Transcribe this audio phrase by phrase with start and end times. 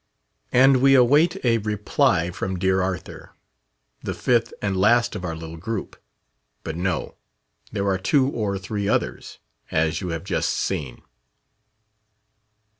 [0.51, 3.33] And we await a reply from "Dear Arthur"
[4.01, 5.95] the fifth and last of our little group.
[6.63, 7.17] But no;
[7.71, 9.37] there are two or three others
[9.69, 11.03] as you have just seen.